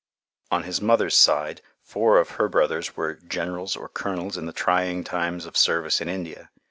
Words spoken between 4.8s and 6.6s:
times of service in India.